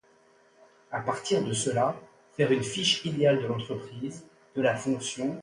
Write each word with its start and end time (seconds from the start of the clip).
À 0.91 0.99
partir 0.99 1.43
de 1.45 1.53
cela 1.53 1.95
faire 2.35 2.51
une 2.51 2.63
fiche 2.63 3.05
idéale 3.05 3.39
de 3.39 3.45
l'entreprise, 3.45 4.25
de 4.55 4.61
la 4.63 4.75
fonction... 4.75 5.39